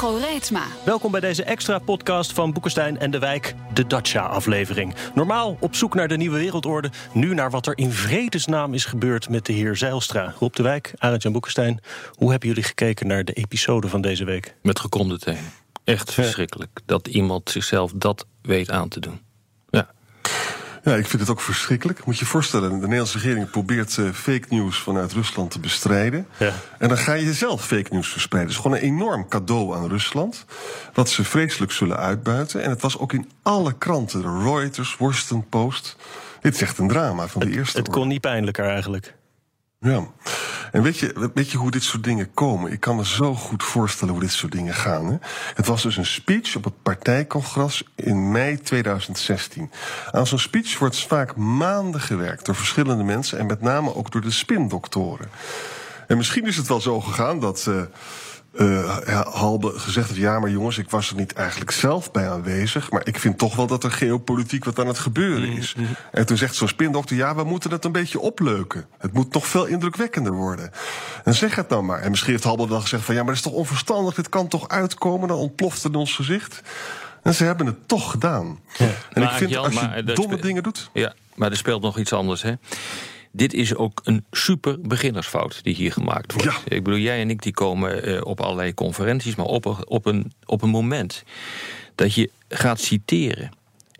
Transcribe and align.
Hugo 0.00 0.16
Reitsma. 0.16 0.66
Welkom 0.84 1.10
bij 1.10 1.20
deze 1.20 1.44
extra 1.44 1.78
podcast 1.78 2.32
van 2.32 2.52
Boekenstein 2.52 2.98
en 2.98 3.10
de 3.10 3.18
Wijk, 3.18 3.54
de 3.74 3.86
Dacia-aflevering. 3.86 4.94
Normaal 5.14 5.56
op 5.60 5.74
zoek 5.74 5.94
naar 5.94 6.08
de 6.08 6.16
nieuwe 6.16 6.38
wereldorde, 6.38 6.90
nu 7.12 7.34
naar 7.34 7.50
wat 7.50 7.66
er 7.66 7.78
in 7.78 7.92
vredesnaam 7.92 8.74
is 8.74 8.84
gebeurd 8.84 9.28
met 9.28 9.46
de 9.46 9.52
heer 9.52 9.76
Zeilstra. 9.76 10.34
Rob 10.38 10.54
de 10.54 10.62
Wijk, 10.62 10.92
Arend 10.98 11.22
Jan 11.22 11.32
Boekenstein, 11.32 11.80
hoe 12.12 12.30
hebben 12.30 12.48
jullie 12.48 12.64
gekeken 12.64 13.06
naar 13.06 13.24
de 13.24 13.32
episode 13.32 13.88
van 13.88 14.00
deze 14.00 14.24
week? 14.24 14.54
Met 14.62 14.80
gekromde 14.80 15.18
tenen. 15.18 15.52
Echt 15.84 16.12
verschrikkelijk 16.12 16.80
dat 16.86 17.06
iemand 17.06 17.50
zichzelf 17.50 17.92
dat 17.94 18.26
weet 18.42 18.70
aan 18.70 18.88
te 18.88 19.00
doen. 19.00 19.20
Ja. 20.90 20.96
Ik 20.96 21.06
vind 21.06 21.22
het 21.22 21.30
ook 21.30 21.40
verschrikkelijk. 21.40 22.04
Moet 22.04 22.18
je 22.18 22.24
je 22.24 22.30
voorstellen, 22.30 22.70
de 22.70 22.76
Nederlandse 22.76 23.18
regering 23.18 23.50
probeert 23.50 23.96
uh, 23.96 24.10
fake 24.12 24.46
news 24.48 24.78
vanuit 24.78 25.12
Rusland 25.12 25.50
te 25.50 25.60
bestrijden. 25.60 26.26
Ja. 26.36 26.52
En 26.78 26.88
dan 26.88 26.98
ga 26.98 27.12
je 27.12 27.32
zelf 27.32 27.66
fake 27.66 27.88
news 27.90 28.08
verspreiden. 28.08 28.52
Het 28.52 28.58
is 28.58 28.64
gewoon 28.70 28.82
een 28.82 28.94
enorm 28.94 29.28
cadeau 29.28 29.76
aan 29.76 29.88
Rusland. 29.88 30.44
Wat 30.94 31.10
ze 31.10 31.24
vreselijk 31.24 31.72
zullen 31.72 31.96
uitbuiten. 31.96 32.62
En 32.62 32.70
het 32.70 32.80
was 32.80 32.98
ook 32.98 33.12
in 33.12 33.30
alle 33.42 33.78
kranten. 33.78 34.22
De 34.22 34.42
Reuters, 34.42 34.96
Washington 34.98 35.48
Post. 35.48 35.96
Dit 36.40 36.54
is 36.54 36.62
echt 36.62 36.78
een 36.78 36.88
drama 36.88 37.26
van 37.26 37.40
de 37.40 37.46
Het, 37.46 37.56
eerste 37.56 37.78
het 37.78 37.88
kon 37.88 38.08
niet 38.08 38.20
pijnlijker 38.20 38.64
eigenlijk. 38.64 39.14
Ja. 39.80 40.06
En 40.72 40.82
weet 40.82 40.98
je, 40.98 41.30
weet 41.34 41.50
je 41.50 41.58
hoe 41.58 41.70
dit 41.70 41.82
soort 41.82 42.04
dingen 42.04 42.34
komen? 42.34 42.72
Ik 42.72 42.80
kan 42.80 42.96
me 42.96 43.04
zo 43.06 43.34
goed 43.34 43.62
voorstellen 43.62 44.12
hoe 44.14 44.22
dit 44.22 44.32
soort 44.32 44.52
dingen 44.52 44.74
gaan. 44.74 45.06
Hè? 45.06 45.16
Het 45.54 45.66
was 45.66 45.82
dus 45.82 45.96
een 45.96 46.06
speech 46.06 46.56
op 46.56 46.64
het 46.64 46.82
partijcongres 46.82 47.82
in 47.94 48.30
mei 48.30 48.60
2016. 48.60 49.70
Aan 50.10 50.26
zo'n 50.26 50.38
speech 50.38 50.78
wordt 50.78 51.00
vaak 51.00 51.36
maanden 51.36 52.00
gewerkt 52.00 52.46
door 52.46 52.54
verschillende 52.54 53.04
mensen... 53.04 53.38
en 53.38 53.46
met 53.46 53.60
name 53.60 53.94
ook 53.94 54.12
door 54.12 54.20
de 54.20 54.30
spindoktoren. 54.30 55.30
En 56.06 56.16
misschien 56.16 56.46
is 56.46 56.56
het 56.56 56.68
wel 56.68 56.80
zo 56.80 57.00
gegaan 57.00 57.40
dat... 57.40 57.66
Uh, 57.68 57.82
uh, 58.58 59.20
Halbe 59.20 59.78
gezegd 59.78 60.08
heeft: 60.08 60.20
ja, 60.20 60.38
maar 60.38 60.50
jongens, 60.50 60.78
ik 60.78 60.90
was 60.90 61.10
er 61.10 61.16
niet 61.16 61.32
eigenlijk 61.32 61.70
zelf 61.70 62.10
bij 62.10 62.30
aanwezig. 62.30 62.90
Maar 62.90 63.06
ik 63.06 63.18
vind 63.18 63.38
toch 63.38 63.56
wel 63.56 63.66
dat 63.66 63.84
er 63.84 63.90
geopolitiek 63.90 64.64
wat 64.64 64.78
aan 64.78 64.86
het 64.86 64.98
gebeuren 64.98 65.48
is. 65.48 65.74
Mm 65.74 65.84
-hmm. 65.84 65.94
En 66.12 66.26
toen 66.26 66.36
zegt 66.36 66.54
zo'n 66.54 66.68
spindokter: 66.68 67.16
ja, 67.16 67.34
we 67.34 67.44
moeten 67.44 67.70
het 67.70 67.84
een 67.84 67.92
beetje 67.92 68.20
opleuken. 68.20 68.86
Het 68.98 69.12
moet 69.12 69.32
toch 69.32 69.46
veel 69.46 69.64
indrukwekkender 69.64 70.32
worden. 70.32 70.70
En 71.24 71.34
zeg 71.34 71.54
het 71.54 71.68
nou 71.68 71.82
maar. 71.82 72.00
En 72.00 72.10
misschien 72.10 72.32
heeft 72.32 72.44
Halbe 72.44 72.68
wel 72.68 72.80
gezegd: 72.80 73.04
van 73.04 73.14
ja, 73.14 73.20
maar 73.20 73.34
dat 73.34 73.44
is 73.44 73.50
toch 73.50 73.60
onverstandig, 73.60 74.14
dit 74.14 74.28
kan 74.28 74.48
toch 74.48 74.68
uitkomen? 74.68 75.28
Dan 75.28 75.38
ontploft 75.38 75.82
het 75.82 75.92
in 75.92 75.98
ons 75.98 76.14
gezicht. 76.14 76.62
En 77.22 77.34
ze 77.34 77.44
hebben 77.44 77.66
het 77.66 77.88
toch 77.88 78.10
gedaan. 78.10 78.60
Ja. 78.78 78.84
En 78.84 79.22
maar, 79.22 79.30
ik 79.30 79.38
vind 79.38 79.50
Jan, 79.50 79.64
als 79.64 79.74
je 79.74 79.80
maar, 79.80 80.14
domme 80.14 80.36
dingen 80.36 80.62
doet. 80.62 80.90
Ja, 80.92 81.14
maar 81.34 81.50
er 81.50 81.56
speelt 81.56 81.82
nog 81.82 81.98
iets 81.98 82.12
anders, 82.12 82.42
hè? 82.42 82.52
Dit 83.30 83.54
is 83.54 83.74
ook 83.74 84.00
een 84.04 84.24
super 84.30 84.80
beginnersfout 84.80 85.62
die 85.62 85.74
hier 85.74 85.92
gemaakt 85.92 86.32
wordt. 86.32 86.48
Ja. 86.48 86.76
Ik 86.76 86.84
bedoel, 86.84 86.98
jij 86.98 87.20
en 87.20 87.30
ik 87.30 87.42
die 87.42 87.52
komen 87.52 88.08
uh, 88.08 88.20
op 88.24 88.40
allerlei 88.40 88.74
conferenties, 88.74 89.34
maar 89.34 89.46
op, 89.46 89.64
een, 89.64 89.88
op, 89.88 90.06
een, 90.06 90.32
op 90.46 90.62
een 90.62 90.70
moment 90.70 91.22
dat 91.94 92.14
je 92.14 92.30
gaat 92.48 92.80
citeren 92.80 93.50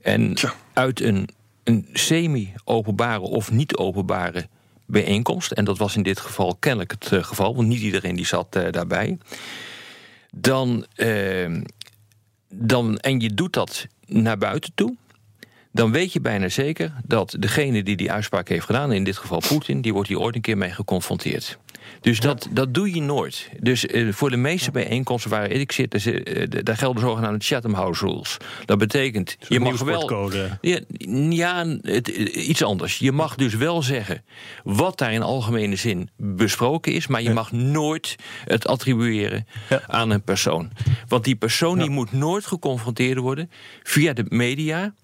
en 0.03 0.35
uit 0.73 1.01
een, 1.01 1.29
een 1.65 1.89
semi-openbare 1.93 3.21
of 3.21 3.51
niet-openbare 3.51 4.49
bijeenkomst, 4.87 5.51
en 5.51 5.65
dat 5.65 5.79
was 5.79 5.97
in 5.97 6.03
dit 6.03 6.21
geval 6.21 6.57
kennelijk 6.59 6.91
het 6.91 7.11
uh, 7.11 7.23
geval, 7.25 7.55
want 7.57 7.69
niet 7.69 7.81
iedereen 7.81 8.17
die 8.17 8.27
zat 8.27 8.57
uh, 8.57 8.71
daarbij, 8.71 9.19
dan, 10.31 10.87
dan, 12.49 12.99
en 12.99 13.21
je 13.21 13.35
doet 13.35 13.53
dat 13.53 13.87
naar 14.07 14.39
buiten 14.39 14.73
toe 14.75 14.97
dan 15.79 15.93
weet 15.93 16.13
je 16.13 16.21
bijna 16.21 16.49
zeker 16.49 16.93
dat 17.05 17.37
degene 17.39 17.83
die 17.83 17.97
die 17.97 18.13
uitspraak 18.13 18.49
heeft 18.49 18.67
gedaan, 18.67 18.93
in 18.93 19.05
dit 19.05 19.17
geval 19.17 19.43
Poetin, 19.49 19.81
die 19.81 19.93
wordt 19.93 20.09
hier 20.09 20.19
ooit 20.19 20.35
een 20.35 20.41
keer 20.41 20.59
mee 20.59 20.71
geconfronteerd. 20.71 21.59
Dus 22.01 22.21
dat, 22.21 22.49
dat 22.51 22.75
doe 22.75 22.95
je 22.95 23.03
nooit. 23.03 23.49
Dus 23.61 23.85
uh, 23.85 24.13
voor 24.13 24.31
de 24.31 24.37
meeste 24.37 24.71
bijeenkomsten 24.71 25.31
waar 25.31 25.51
ik 25.51 25.73
zit, 25.73 26.07
uh, 26.07 26.45
daar 26.49 26.77
gelden 26.77 27.03
zogenaamde 27.03 27.45
Chatham 27.45 27.75
House 27.75 28.07
Rules. 28.07 28.37
Dat 28.65 28.79
betekent, 28.79 29.37
je 29.49 29.61
mag 29.61 29.83
wel. 29.83 30.33
Ja, 30.61 30.81
ja 31.31 31.67
het, 31.83 32.09
iets 32.09 32.63
anders. 32.63 32.99
Je 32.99 33.13
mag 33.13 33.35
dus 33.35 33.55
wel 33.55 33.83
zeggen 33.83 34.25
wat 34.65 34.99
daar 34.99 35.13
in 35.13 35.23
algemene 35.23 35.77
zin 35.77 36.11
besproken 36.17 36.93
is, 36.93 37.07
maar 37.07 37.23
je 37.23 37.29
ja. 37.29 37.35
mag 37.35 37.53
nooit 37.53 38.17
het 38.45 38.67
attribueren 38.67 39.47
ja. 39.69 39.83
aan 39.87 40.11
een 40.11 40.23
persoon. 40.23 40.71
Want 41.09 41.25
die 41.25 41.37
persoon 41.37 41.79
die 41.79 41.91
moet 41.91 42.13
nooit 42.13 42.47
geconfronteerd 42.47 43.19
worden 43.19 43.51
via 43.83 44.13
de 44.13 44.25
media 44.29 44.95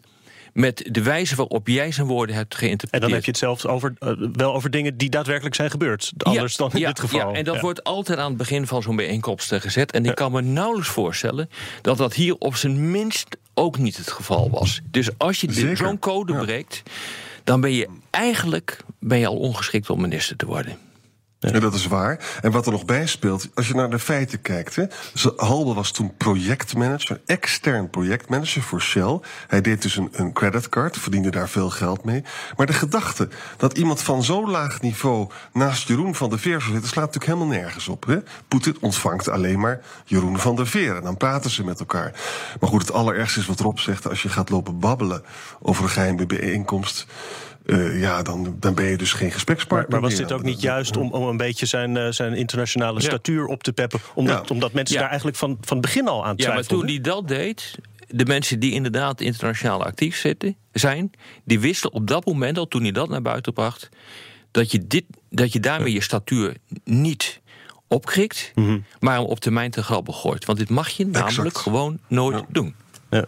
met 0.54 0.88
de 0.90 1.02
wijze 1.02 1.34
waarop 1.34 1.68
jij 1.68 1.92
zijn 1.92 2.06
woorden 2.06 2.36
hebt 2.36 2.54
geïnterpreteerd. 2.54 3.02
En 3.02 3.08
dan 3.08 3.10
heb 3.10 3.24
je 3.24 3.30
het 3.30 3.40
zelfs 3.40 3.66
over, 3.66 3.94
uh, 4.00 4.28
wel 4.32 4.54
over 4.54 4.70
dingen 4.70 4.96
die 4.96 5.10
daadwerkelijk 5.10 5.54
zijn 5.54 5.70
gebeurd. 5.70 6.12
Anders 6.18 6.56
ja, 6.56 6.58
dan 6.58 6.72
in 6.72 6.80
ja, 6.80 6.88
dit 6.88 7.00
geval. 7.00 7.30
Ja, 7.30 7.38
en 7.38 7.44
dat 7.44 7.60
wordt 7.60 7.84
altijd 7.84 8.18
aan 8.18 8.28
het 8.28 8.36
begin 8.36 8.66
van 8.66 8.82
zo'n 8.82 8.96
bijeenkomst 8.96 9.54
gezet. 9.54 9.92
En 9.92 10.04
ik 10.04 10.14
kan 10.14 10.32
me 10.32 10.40
nauwelijks 10.40 10.88
voorstellen 10.90 11.50
dat 11.82 11.96
dat 11.96 12.14
hier 12.14 12.34
op 12.38 12.56
zijn 12.56 12.90
minst 12.90 13.36
ook 13.54 13.78
niet 13.78 13.96
het 13.96 14.10
geval 14.10 14.50
was. 14.50 14.80
Dus 14.90 15.08
als 15.18 15.40
je 15.40 15.76
zo'n 15.76 15.98
code 15.98 16.34
breekt, 16.34 16.82
dan 17.44 17.60
ben 17.60 17.72
je 17.72 17.88
eigenlijk 18.10 18.84
ben 18.98 19.18
je 19.18 19.26
al 19.26 19.36
ongeschikt 19.36 19.90
om 19.90 20.00
minister 20.00 20.36
te 20.36 20.46
worden. 20.46 20.78
Ja, 21.52 21.60
dat 21.60 21.74
is 21.74 21.86
waar. 21.86 22.38
En 22.42 22.50
wat 22.50 22.66
er 22.66 22.72
nog 22.72 22.84
bij 22.84 23.06
speelt, 23.06 23.48
als 23.54 23.68
je 23.68 23.74
naar 23.74 23.90
de 23.90 23.98
feiten 23.98 24.42
kijkt. 24.42 24.76
Hè, 24.76 24.84
Halbe 25.36 25.74
was 25.74 25.90
toen 25.90 26.16
projectmanager, 26.16 27.20
extern 27.26 27.90
projectmanager 27.90 28.62
voor 28.62 28.80
Shell. 28.80 29.20
Hij 29.46 29.60
deed 29.60 29.82
dus 29.82 29.96
een, 29.96 30.08
een 30.12 30.32
creditcard, 30.32 30.98
verdiende 30.98 31.30
daar 31.30 31.48
veel 31.48 31.70
geld 31.70 32.04
mee. 32.04 32.24
Maar 32.56 32.66
de 32.66 32.72
gedachte 32.72 33.28
dat 33.56 33.78
iemand 33.78 34.02
van 34.02 34.22
zo'n 34.22 34.50
laag 34.50 34.80
niveau 34.80 35.28
naast 35.52 35.88
Jeroen 35.88 36.14
van 36.14 36.30
der 36.30 36.38
Veer 36.38 36.60
zou 36.60 36.72
zitten, 36.72 36.90
slaat 36.90 37.04
natuurlijk 37.04 37.32
helemaal 37.32 37.58
nergens 37.60 37.88
op. 37.88 38.06
Hè? 38.06 38.18
Poetin 38.48 38.76
ontvangt 38.80 39.28
alleen 39.28 39.60
maar 39.60 39.80
Jeroen 40.04 40.38
van 40.38 40.56
der 40.56 40.66
Veer. 40.66 40.96
En 40.96 41.02
dan 41.02 41.16
praten 41.16 41.50
ze 41.50 41.64
met 41.64 41.78
elkaar. 41.80 42.12
Maar 42.60 42.68
goed, 42.68 42.80
het 42.80 42.92
allerergste 42.92 43.40
is 43.40 43.46
wat 43.46 43.60
Rob 43.60 43.78
zegt, 43.78 44.08
als 44.08 44.22
je 44.22 44.28
gaat 44.28 44.50
lopen 44.50 44.78
babbelen 44.78 45.24
over 45.60 45.84
een 45.84 45.90
geheime 45.90 46.26
bijeenkomst. 46.26 47.06
Uh, 47.64 48.00
ja, 48.00 48.22
dan, 48.22 48.56
dan 48.60 48.74
ben 48.74 48.84
je 48.84 48.96
dus 48.96 49.12
geen 49.12 49.30
gesprekspartner. 49.30 49.90
Maar, 49.90 50.00
maar 50.00 50.10
was 50.10 50.18
dit 50.18 50.32
ook 50.32 50.42
niet 50.42 50.60
juist 50.60 50.96
om, 50.96 51.12
om 51.12 51.28
een 51.28 51.36
beetje 51.36 51.66
zijn, 51.66 51.96
uh, 51.96 52.10
zijn 52.10 52.34
internationale 52.34 53.00
ja. 53.00 53.06
statuur 53.06 53.46
op 53.46 53.62
te 53.62 53.72
peppen? 53.72 54.00
Omdat, 54.14 54.48
ja. 54.48 54.54
omdat 54.54 54.72
mensen 54.72 54.94
ja. 54.94 55.00
daar 55.00 55.08
eigenlijk 55.08 55.38
van, 55.38 55.58
van 55.60 55.76
het 55.76 55.86
begin 55.86 56.08
al 56.08 56.26
aan 56.26 56.36
twijfelden. 56.36 56.64
Ja, 56.64 56.76
maar 56.76 56.80
toen 56.80 56.94
hij 56.94 57.00
dat 57.00 57.28
deed, 57.28 57.78
de 58.08 58.24
mensen 58.24 58.60
die 58.60 58.72
inderdaad 58.72 59.20
internationaal 59.20 59.84
actief 59.84 60.16
zitten, 60.16 60.56
zijn, 60.72 61.10
die 61.44 61.60
wisten 61.60 61.92
op 61.92 62.06
dat 62.06 62.26
moment 62.26 62.58
al, 62.58 62.68
toen 62.68 62.82
hij 62.82 62.92
dat 62.92 63.08
naar 63.08 63.22
buiten 63.22 63.52
bracht, 63.52 63.88
dat 64.50 64.70
je, 64.70 64.86
dit, 64.86 65.04
dat 65.30 65.52
je 65.52 65.60
daarmee 65.60 65.92
je 65.92 66.00
statuur 66.00 66.56
niet 66.84 67.40
opkrikt, 67.88 68.52
mm 68.54 68.64
-hmm. 68.64 68.84
maar 69.00 69.16
hem 69.16 69.24
op 69.24 69.40
termijn 69.40 69.70
te 69.70 69.82
grabbel 69.82 70.12
gooit. 70.12 70.44
Want 70.44 70.58
dit 70.58 70.70
mag 70.70 70.88
je 70.88 71.06
namelijk 71.06 71.36
exact. 71.36 71.58
gewoon 71.58 71.98
nooit 72.08 72.44
doen. 72.48 72.74
Ja. 73.10 73.24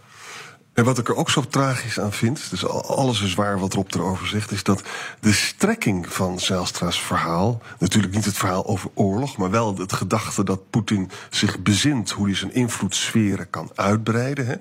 En 0.77 0.85
wat 0.85 0.99
ik 0.99 1.09
er 1.09 1.17
ook 1.17 1.31
zo 1.31 1.41
tragisch 1.41 2.01
aan 2.01 2.13
vind, 2.13 2.51
dus 2.51 2.67
alles 2.69 3.23
is 3.23 3.35
waar 3.35 3.59
wat 3.59 3.73
Rob 3.73 3.95
erover 3.95 4.27
zegt, 4.27 4.51
is 4.51 4.63
dat 4.63 4.83
de 5.21 5.33
strekking 5.33 6.13
van 6.13 6.41
Zijlstra's 6.41 7.01
verhaal, 7.01 7.63
natuurlijk 7.79 8.15
niet 8.15 8.25
het 8.25 8.37
verhaal 8.37 8.67
over 8.67 8.91
oorlog, 8.95 9.37
maar 9.37 9.51
wel 9.51 9.77
het 9.77 9.93
gedachte 9.93 10.45
dat 10.45 10.71
Poetin 10.71 11.11
zich 11.31 11.59
bezint 11.59 12.11
hoe 12.11 12.27
hij 12.27 12.35
zijn 12.37 12.55
invloedssferen 12.55 13.51
kan 13.51 13.71
uitbreiden, 13.75 14.47
hè, 14.47 14.55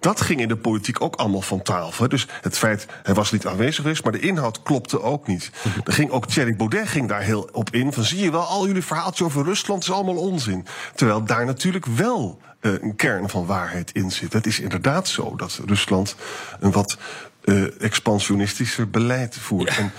dat 0.00 0.20
ging 0.20 0.40
in 0.40 0.48
de 0.48 0.56
politiek 0.56 1.00
ook 1.00 1.16
allemaal 1.16 1.42
van 1.42 1.62
tafel. 1.62 2.08
Dus 2.08 2.26
het 2.40 2.58
feit, 2.58 2.86
hij 3.02 3.14
was 3.14 3.32
niet 3.32 3.46
aanwezig 3.46 3.82
geweest, 3.82 4.02
maar 4.02 4.12
de 4.12 4.20
inhoud 4.20 4.62
klopte 4.62 5.02
ook 5.02 5.26
niet. 5.26 5.50
Er 5.84 5.92
ging 5.92 6.10
ook 6.10 6.26
Thierry 6.26 6.56
Baudet 6.56 6.88
ging 6.88 7.08
daar 7.08 7.22
heel 7.22 7.48
op 7.52 7.70
in, 7.70 7.92
van 7.92 8.04
zie 8.04 8.22
je 8.22 8.30
wel, 8.30 8.44
al 8.44 8.66
jullie 8.66 8.84
verhaaltjes 8.84 9.26
over 9.26 9.44
Rusland 9.44 9.82
is 9.82 9.92
allemaal 9.92 10.16
onzin. 10.16 10.66
Terwijl 10.94 11.24
daar 11.24 11.44
natuurlijk 11.44 11.86
wel 11.86 12.40
een 12.62 12.96
kern 12.96 13.28
van 13.28 13.46
waarheid 13.46 13.92
in 13.92 14.10
zit. 14.10 14.32
Het 14.32 14.46
is 14.46 14.60
inderdaad 14.60 15.08
zo 15.08 15.36
dat 15.36 15.60
Rusland 15.66 16.16
een 16.60 16.72
wat 16.72 16.96
uh, 17.44 17.82
expansionistischer 17.82 18.90
beleid 18.90 19.36
voert. 19.36 19.74
Ja. 19.74 19.78
En, 19.78 19.92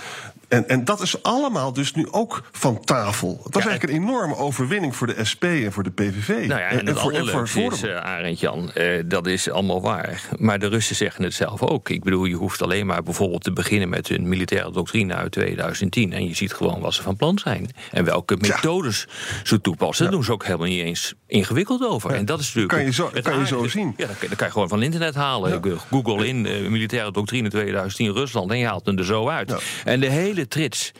En, 0.54 0.68
en 0.68 0.84
dat 0.84 1.00
is 1.00 1.22
allemaal 1.22 1.72
dus 1.72 1.92
nu 1.94 2.06
ook 2.10 2.42
van 2.52 2.80
tafel. 2.84 3.40
Het 3.44 3.54
was 3.54 3.62
Ja, 3.62 3.68
eigenlijk 3.70 3.98
een 3.98 4.04
enorme 4.08 4.36
overwinning 4.36 4.96
voor 4.96 5.06
de 5.06 5.24
SP 5.30 5.44
en 5.44 5.72
voor 5.72 5.82
de 5.82 5.90
PVV. 5.90 6.28
Nou 6.28 6.60
ja, 6.60 6.68
en, 6.68 6.96
voor, 6.96 7.48
voor 7.48 7.72
is, 7.72 7.82
eh, 7.82 7.96
Arend 7.96 8.40
Jan, 8.40 8.72
eh, 8.72 9.02
dat 9.06 9.26
is 9.26 9.50
allemaal 9.50 9.82
waar. 9.82 10.22
Maar 10.38 10.58
de 10.58 10.66
Russen 10.66 10.96
zeggen 10.96 11.24
het 11.24 11.34
zelf 11.34 11.62
ook. 11.62 11.88
Ik 11.88 12.04
bedoel, 12.04 12.24
je 12.24 12.34
hoeft 12.34 12.62
alleen 12.62 12.86
maar 12.86 13.02
bijvoorbeeld 13.02 13.42
te 13.44 13.52
beginnen 13.52 13.88
met 13.88 14.08
hun 14.08 14.28
militaire 14.28 14.70
doctrine 14.72 15.14
uit 15.14 15.32
2010. 15.32 16.12
En 16.12 16.28
je 16.28 16.34
ziet 16.34 16.52
gewoon 16.52 16.80
wat 16.80 16.94
ze 16.94 17.02
van 17.02 17.16
plan 17.16 17.38
zijn. 17.38 17.70
En 17.90 18.04
welke 18.04 18.36
methodes 18.40 19.06
ze 19.42 19.60
toepassen. 19.60 20.04
Daar 20.04 20.14
doen 20.14 20.24
ze 20.24 20.32
ook 20.32 20.44
helemaal 20.44 20.66
niet 20.68 20.82
eens 20.82 21.14
ingewikkeld 21.26 21.86
over. 21.86 22.10
En 22.10 22.24
dat 22.24 22.40
is 22.40 22.46
natuurlijk. 22.46 22.74
Kan 22.74 22.84
je 22.84 22.92
zo- 22.92 23.10
kan 23.22 23.38
je 23.38 23.46
zo 23.46 23.68
zien. 23.68 23.94
Ja, 23.96 24.06
dat 24.06 24.18
kan, 24.18 24.28
dat 24.28 24.36
kan 24.38 24.46
je 24.46 24.52
gewoon 24.52 24.68
van 24.68 24.82
internet 24.82 25.14
halen. 25.14 25.62
Google 25.90 26.26
in 26.26 26.46
eh, 26.46 26.68
militaire 26.68 27.12
doctrine 27.12 27.48
2010 27.50 28.12
Rusland. 28.12 28.50
En 28.50 28.58
je 28.58 28.66
haalt 28.66 28.86
hem 28.86 28.98
er 28.98 29.04
zo 29.04 29.28
uit. 29.28 29.54
En 29.84 30.00
de 30.00 30.10
hele 30.10 30.43
trits 30.46 30.92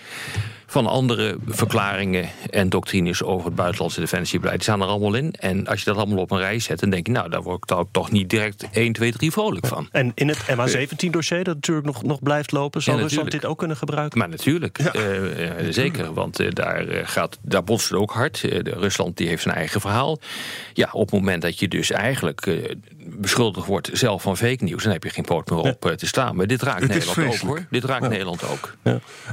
van 0.67 0.87
andere 0.87 1.37
verklaringen 1.49 2.29
en 2.51 2.69
doctrines 2.69 3.23
over 3.23 3.47
het 3.47 3.55
buitenlandse 3.55 4.01
defensiebeleid 4.01 4.57
die 4.57 4.65
staan 4.65 4.81
er 4.83 4.87
allemaal 4.87 5.15
in. 5.15 5.33
En 5.33 5.67
als 5.67 5.79
je 5.79 5.85
dat 5.85 5.97
allemaal 5.97 6.19
op 6.19 6.31
een 6.31 6.39
rij 6.39 6.59
zet, 6.59 6.81
dan 6.81 6.91
denk 6.91 7.07
je, 7.07 7.13
nou, 7.13 7.29
daar 7.31 7.43
word 7.43 7.57
ik 7.57 7.67
dan 7.67 7.89
toch 7.91 8.11
niet 8.11 8.31
direct 8.31 8.67
1, 8.73 8.93
2, 8.93 9.13
3 9.13 9.31
vrolijk 9.33 9.67
van. 9.67 9.89
En 9.93 10.13
in 10.15 10.29
het 10.29 10.39
MH17-dossier, 10.51 11.45
dat 11.45 11.55
natuurlijk 11.55 11.87
nog, 11.87 12.03
nog 12.03 12.23
blijft 12.23 12.53
lopen, 12.53 12.83
zal 12.83 12.95
Ja, 12.97 13.01
Rusland 13.01 13.31
dit 13.31 13.45
ook 13.45 13.59
kunnen 13.59 13.77
gebruiken? 13.77 14.19
Maar 14.19 14.29
natuurlijk, 14.29 14.79
Ja. 14.83 14.93
eh, 14.93 15.49
eh, 15.67 15.73
zeker. 15.73 16.13
Want 16.15 16.41
eh, 16.41 16.47
daar, 16.51 16.87
gaat, 17.05 17.39
daar 17.43 17.65
botst 17.65 17.89
het 17.89 17.99
ook 17.99 18.13
hard. 18.13 18.41
Rusland 18.65 19.17
die 19.17 19.29
heeft 19.29 19.43
zijn 19.43 19.55
eigen 19.55 19.81
verhaal. 19.81 20.19
Ja, 20.73 20.89
op 20.93 21.01
het 21.11 21.21
moment 21.21 21.43
dat 21.43 21.59
je 21.59 21.69
dus 21.69 21.91
eigenlijk 21.91 22.47
eh, 22.47 22.55
beschuldigd 22.99 23.67
wordt 23.67 23.91
zelf 23.93 24.23
van 24.23 24.37
fake 24.37 24.65
nieuws... 24.65 24.83
dan 24.83 24.93
heb 24.93 25.03
je 25.05 25.11
geen 25.11 25.25
poot 25.25 25.51
meer 25.51 25.59
op 25.59 25.81
te 25.97 26.07
staan. 26.07 26.37
Maar 26.37 26.47
dit 26.47 26.63
raakt 26.63 26.81
Het 26.81 26.89
Nederland 26.89 27.19
ook, 27.33 27.49
hoor. 27.49 27.67
Dit 27.71 27.85
raakt 27.85 28.09
Nederland 28.09 28.49
ook. 28.49 28.75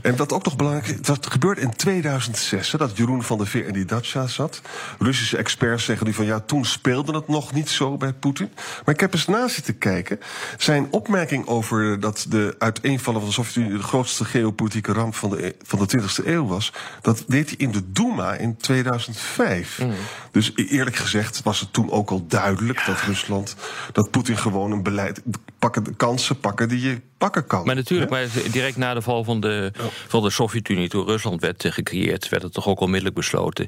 En 0.01 0.15
wat 0.15 0.33
ook 0.33 0.43
nog 0.45 0.55
belangrijk 0.55 0.87
is, 0.87 1.01
dat 1.01 1.20
gebeurde 1.25 1.61
in 1.61 1.75
2006, 1.75 2.71
hè, 2.71 2.77
dat 2.77 2.97
Jeroen 2.97 3.23
van 3.23 3.37
der 3.37 3.47
Veer 3.47 3.67
in 3.67 3.73
die 3.73 3.85
Dacia 3.85 4.27
zat. 4.27 4.61
Russische 4.99 5.37
experts 5.37 5.83
zeggen 5.83 6.07
nu 6.07 6.13
van 6.13 6.25
ja, 6.25 6.39
toen 6.39 6.65
speelde 6.65 7.13
het 7.15 7.27
nog 7.27 7.53
niet 7.53 7.69
zo 7.69 7.97
bij 7.97 8.13
Poetin. 8.13 8.51
Maar 8.85 8.93
ik 8.93 8.99
heb 8.99 9.13
eens 9.13 9.27
na 9.27 9.47
zitten 9.47 9.77
kijken. 9.77 10.19
Zijn 10.57 10.87
opmerking 10.91 11.47
over 11.47 11.99
dat 11.99 12.25
de 12.29 12.55
uiteenvallen 12.59 13.19
van 13.19 13.29
de 13.29 13.35
Sovjet-Unie 13.35 13.77
de 13.77 13.83
grootste 13.83 14.25
geopolitieke 14.25 14.93
ramp 14.93 15.15
van 15.15 15.29
de, 15.29 15.45
e- 15.45 15.53
van 15.63 15.79
de 15.79 15.97
20e 15.97 16.25
eeuw 16.25 16.45
was, 16.45 16.73
dat 17.01 17.23
deed 17.27 17.47
hij 17.47 17.57
in 17.57 17.71
de 17.71 17.91
Duma 17.91 18.33
in 18.33 18.57
2005. 18.57 19.79
Mm. 19.79 19.93
Dus 20.31 20.51
e- 20.55 20.63
eerlijk 20.63 20.95
gezegd 20.95 21.43
was 21.43 21.59
het 21.59 21.73
toen 21.73 21.91
ook 21.91 22.09
al 22.09 22.25
duidelijk 22.27 22.85
dat 22.85 23.01
Rusland, 23.01 23.55
dat 23.91 24.11
Poetin 24.11 24.37
gewoon 24.37 24.71
een 24.71 24.83
beleid, 24.83 25.21
pakken, 25.61 25.83
de 25.83 25.95
kansen 25.95 26.39
pakken 26.39 26.67
die 26.67 26.81
je 26.81 27.01
pakken 27.17 27.47
kan. 27.47 27.65
Maar 27.65 27.75
natuurlijk, 27.75 28.11
maar 28.11 28.27
direct 28.51 28.77
na 28.77 28.93
de 28.93 29.01
val 29.01 29.23
van 29.23 29.39
de, 29.39 29.71
van 30.07 30.23
de 30.23 30.29
Sovjet-Unie, 30.29 30.89
toen 30.89 31.05
Rusland 31.05 31.41
werd 31.41 31.65
eh, 31.65 31.71
gecreëerd, 31.71 32.29
werd 32.29 32.43
het 32.43 32.53
toch 32.53 32.67
ook 32.67 32.79
onmiddellijk 32.79 33.15
besloten 33.15 33.67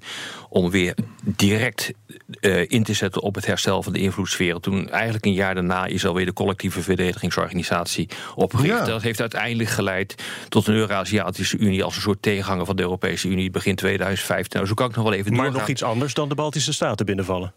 om 0.49 0.69
weer 0.69 0.95
direct 1.23 1.91
eh, 2.39 2.69
in 2.71 2.83
te 2.83 2.93
zetten 2.93 3.21
op 3.21 3.35
het 3.35 3.45
herstel 3.45 3.83
van 3.83 3.93
de 3.93 3.99
invloedssferen. 3.99 4.61
Toen 4.61 4.89
eigenlijk 4.89 5.25
een 5.25 5.33
jaar 5.33 5.53
daarna 5.53 5.85
is 5.85 6.05
alweer 6.05 6.25
de 6.25 6.33
collectieve 6.33 6.81
verdedigingsorganisatie 6.81 8.09
opgericht. 8.35 8.77
Ja. 8.77 8.85
Dat 8.85 9.01
heeft 9.01 9.19
uiteindelijk 9.21 9.69
geleid 9.69 10.23
tot 10.49 10.67
een 10.67 10.75
Euro-Aziatische 10.75 11.57
Unie 11.57 11.83
als 11.83 11.95
een 11.95 12.01
soort 12.01 12.21
tegenhanger 12.21 12.65
van 12.65 12.75
de 12.75 12.81
Europese 12.81 13.27
Unie 13.27 13.51
begin 13.51 13.75
2015. 13.75 14.51
Nou, 14.53 14.67
zo 14.67 14.73
kan 14.73 14.89
ik 14.89 14.95
nog 14.95 15.03
wel 15.03 15.13
even 15.13 15.31
Maar 15.31 15.41
doorgaan. 15.41 15.59
nog 15.59 15.69
iets 15.69 15.83
anders 15.83 16.13
dan 16.13 16.29
de 16.29 16.35
Baltische 16.35 16.73
Staten 16.73 17.05
binnenvallen. 17.05 17.53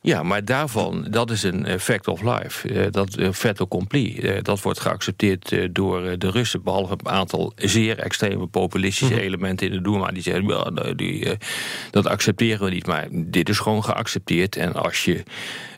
Ja, 0.00 0.22
maar 0.22 0.44
daarvan, 0.44 1.06
dat 1.10 1.30
is 1.30 1.42
een 1.42 1.66
eh, 1.66 1.78
fact 1.78 2.08
of 2.08 2.22
life. 2.22 2.68
Eh, 2.68 2.86
dat 2.90 3.18
uh, 3.18 3.32
fait 3.32 3.60
accompli. 3.60 4.18
Eh, 4.18 4.42
dat 4.42 4.62
wordt 4.62 4.80
geaccepteerd 4.80 5.52
eh, 5.52 5.68
door 5.72 6.04
eh, 6.06 6.12
de 6.18 6.30
Russen. 6.30 6.62
Behalve 6.62 6.92
een 6.92 7.08
aantal 7.12 7.52
zeer 7.56 7.98
extreme 7.98 8.46
populistische 8.46 9.14
Mhm. 9.14 9.22
elementen 9.22 9.66
in 9.66 9.72
de 9.72 9.80
Duma. 9.80 10.10
Die 10.10 10.22
zeggen, 10.22 10.44
nou, 10.46 10.94
die, 10.94 11.24
eh, 11.24 11.36
dat 11.90 12.06
accepteren 12.06 12.64
we 12.64 12.70
niet. 12.70 12.86
Maar 12.86 13.06
dit 13.10 13.48
is 13.48 13.58
gewoon 13.58 13.84
geaccepteerd. 13.84 14.56
En 14.56 14.72
als 14.72 15.04
je 15.04 15.14
eh, 15.16 15.22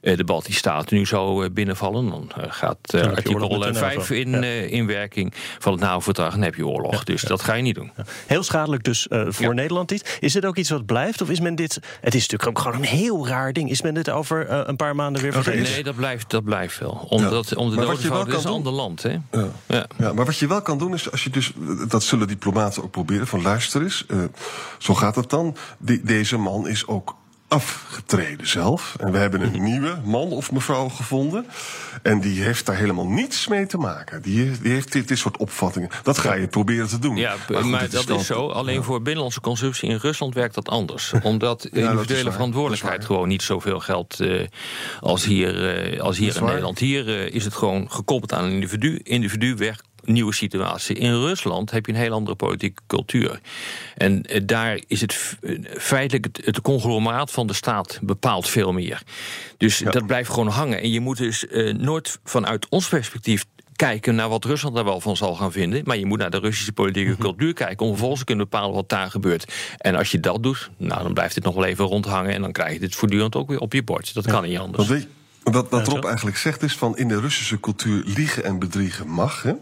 de 0.00 0.24
Baltische 0.24 0.58
Staten 0.58 0.96
nu 0.96 1.06
zou 1.06 1.44
eh, 1.44 1.50
binnenvallen... 1.50 2.10
dan 2.10 2.30
eh, 2.36 2.44
gaat 2.48 2.78
eh, 2.94 3.02
artikel 3.02 3.48
met 3.58 3.66
eh, 3.66 3.72
de 3.72 3.78
5 3.78 3.96
NAVO. 3.96 4.14
in, 4.14 4.30
Ja. 4.30 4.40
eh, 4.40 4.72
in 4.72 4.86
werking 4.86 5.32
van 5.58 5.72
het 5.72 5.80
NAVO-verdrag. 5.80 6.30
Dan 6.32 6.42
heb 6.42 6.54
je 6.54 6.66
oorlog. 6.66 7.04
dus 7.04 7.22
dat 7.22 7.42
ga 7.42 7.54
je 7.54 7.62
niet 7.62 7.74
doen. 7.74 7.92
Heel 8.26 8.42
schadelijk 8.42 8.82
dus 8.84 9.08
eh, 9.08 9.22
voor 9.28 9.46
Ja. 9.46 9.52
Nederland 9.52 9.88
dit. 9.88 10.16
Is 10.20 10.32
dit 10.32 10.44
ook 10.44 10.56
iets 10.56 10.70
wat 10.70 10.86
blijft? 10.86 11.22
Of 11.22 11.30
is 11.30 11.40
men 11.40 11.54
dit... 11.54 11.80
Het 12.00 12.14
is 12.14 12.20
natuurlijk 12.28 12.48
ook 12.58 12.64
gewoon 12.64 12.78
een 12.78 12.88
heel 12.88 13.26
raar 13.28 13.52
ding. 13.52 13.70
Is 13.70 13.82
men 13.82 13.94
dit 13.94 14.10
over 14.10 14.46
eh, 14.46 14.60
een 14.64 14.76
paar 14.76 14.94
maanden 14.94 15.22
weer 15.22 15.32
vergeten? 15.32 15.62
Nee, 15.72 15.82
dat 15.82 15.94
blijft, 15.96 16.30
dat 16.30 16.44
blijft 16.44 16.78
wel. 16.78 17.06
Omdat, 17.08 17.54
om 17.56 17.70
de 17.70 17.76
Maar 17.76 17.86
wat 17.86 18.02
je 18.02 18.08
wel 18.08 18.16
dodenfout 18.18 18.38
is 18.38 18.44
een 18.44 18.56
ander 18.56 18.72
land. 18.72 19.02
Hè? 19.02 19.10
Ja. 19.32 19.48
Ja. 19.66 19.86
Ja, 19.98 20.12
maar 20.12 20.24
wat 20.24 20.36
je 20.38 20.46
wel 20.46 20.62
kan 20.62 20.78
doen 20.78 20.94
is, 20.94 21.10
als 21.10 21.24
je 21.24 21.30
dus, 21.30 21.52
dat 21.88 22.02
zullen 22.02 22.28
diplomaten 22.28 22.82
ook 22.82 22.90
proberen, 22.90 23.26
van 23.26 23.42
luister 23.42 23.82
eens, 23.82 24.04
eh, 24.08 24.18
zo 24.78 24.94
gaat 24.94 25.14
het 25.14 25.30
dan. 25.30 25.56
Die- 25.78 26.00
deze 26.02 26.36
man 26.36 26.68
is 26.68 26.86
ook 26.86 27.16
afgetreden 27.50 28.48
zelf. 28.48 28.96
En 28.98 29.12
we 29.12 29.18
hebben 29.18 29.40
een 29.40 29.62
nieuwe 29.62 30.00
man 30.04 30.32
of 30.32 30.52
mevrouw 30.52 30.88
gevonden. 30.88 31.46
En 32.02 32.20
die 32.20 32.42
heeft 32.42 32.66
daar 32.66 32.76
helemaal 32.76 33.06
niets 33.06 33.48
mee 33.48 33.66
te 33.66 33.78
maken. 33.78 34.22
Die, 34.22 34.60
die 34.60 34.72
heeft 34.72 34.92
dit, 34.92 35.08
dit 35.08 35.18
soort 35.18 35.36
opvattingen. 35.36 35.90
Dat 36.02 36.18
ga 36.18 36.34
je 36.34 36.46
proberen 36.46 36.88
te 36.88 36.98
doen. 36.98 37.16
Ja, 37.16 37.34
maar, 37.48 37.62
goed, 37.62 37.80
het 37.80 37.90
dat 37.90 38.08
is 38.08 38.26
zo. 38.26 38.48
Alleen 38.48 38.82
voor 38.82 39.02
binnenlandse 39.02 39.40
consumptie 39.40 39.88
in 39.88 39.96
Rusland 39.96 40.34
werkt 40.34 40.54
dat 40.54 40.68
anders. 40.68 41.12
Omdat 41.22 41.64
is 41.70 41.70
individuele 41.70 42.24
waar. 42.24 42.32
verantwoordelijkheid 42.32 42.98
is 43.00 43.06
gewoon 43.06 43.28
niet 43.28 43.42
zoveel 43.42 43.80
geldt 43.80 44.20
eh, 44.20 44.46
als 45.00 45.24
hier, 45.24 45.76
eh, 45.92 46.00
als 46.00 46.18
hier 46.18 46.28
is 46.28 46.34
in 46.34 46.40
waar. 46.40 46.50
Nederland. 46.50 46.78
Hier 46.78 47.08
eh, 47.08 47.34
is 47.34 47.44
het 47.44 47.54
gewoon 47.54 47.90
gekoppeld 47.90 48.32
aan 48.32 48.44
een 48.44 48.52
individu. 48.52 49.00
Individu 49.02 49.54
weg, 49.54 49.80
nieuwe 50.04 50.34
situatie. 50.34 50.96
In 50.96 51.12
Rusland 51.12 51.70
heb 51.70 51.86
je 51.86 51.92
een 51.92 51.98
heel 51.98 52.12
andere 52.12 52.36
politieke 52.36 52.82
cultuur. 52.86 53.40
En 53.96 54.22
eh, 54.22 54.40
daar 54.44 54.80
is 54.86 55.00
het 55.00 55.36
eh, 55.42 55.58
feitelijk 55.78 56.24
het, 56.24 56.40
het 56.44 56.60
conglomeraat 56.60 57.30
van 57.30 57.46
de 57.46 57.52
staat 57.52 57.98
bepaalt 58.02 58.48
veel 58.48 58.72
meer. 58.72 59.02
Dus 59.56 59.78
dat 59.78 60.06
blijft 60.06 60.30
gewoon 60.30 60.48
hangen. 60.48 60.80
En 60.80 60.90
je 60.90 61.00
moet 61.00 61.16
dus 61.16 61.46
eh, 61.46 61.74
nooit 61.74 62.18
vanuit 62.24 62.66
ons 62.68 62.88
perspectief 62.88 63.44
kijken 63.76 64.14
naar 64.14 64.28
wat 64.28 64.44
Rusland 64.44 64.74
daar 64.74 64.84
wel 64.84 65.00
van 65.00 65.16
zal 65.16 65.34
gaan 65.34 65.52
vinden. 65.52 65.82
Maar 65.84 65.96
je 65.96 66.06
moet 66.06 66.18
naar 66.18 66.30
de 66.30 66.38
Russische 66.38 66.72
politieke 66.72 67.10
Mhm. 67.10 67.20
cultuur 67.20 67.52
kijken... 67.52 67.86
om 67.86 67.88
vervolgens 67.88 68.20
te 68.20 68.26
kunnen 68.26 68.48
bepalen 68.48 68.74
wat 68.74 68.88
daar 68.88 69.10
gebeurt. 69.10 69.52
En 69.78 69.94
als 69.94 70.10
je 70.10 70.20
dat 70.20 70.42
doet, 70.42 70.70
nou, 70.76 71.02
dan 71.02 71.12
blijft 71.12 71.34
dit 71.34 71.44
nog 71.44 71.54
wel 71.54 71.64
even 71.64 71.84
rondhangen... 71.84 72.34
en 72.34 72.40
dan 72.40 72.52
krijg 72.52 72.72
je 72.72 72.78
dit 72.80 72.94
voortdurend 72.94 73.36
ook 73.36 73.48
weer 73.48 73.58
op 73.58 73.72
je 73.72 73.82
bord. 73.82 74.14
Dat 74.14 74.26
kan 74.26 74.42
niet 74.42 74.58
anders. 74.58 74.88
Wat, 75.42 75.88
Rob 75.88 76.04
eigenlijk 76.04 76.36
zegt 76.36 76.62
is 76.62 76.76
van 76.76 76.96
in 76.96 77.08
de 77.08 77.20
Russische 77.20 77.60
cultuur 77.60 78.02
liegen 78.06 78.44
en 78.44 78.58
bedriegen 78.58 79.08
mag. 79.08 79.42
Hè? 79.42 79.52